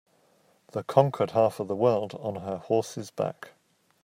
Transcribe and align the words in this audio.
The 0.71 0.83
conquered 0.83 1.29
half 1.29 1.59
of 1.59 1.67
the 1.67 1.75
world 1.75 2.15
on 2.15 2.37
her 2.37 2.57
horse's 2.57 3.11
back. 3.11 3.51